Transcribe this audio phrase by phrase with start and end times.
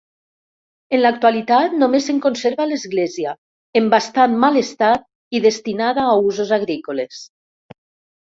[0.97, 3.35] En l'actualitat, només se'n conserva l'església,
[3.81, 5.05] en bastant mal estat
[5.37, 7.21] i destinada a usos agrícoles.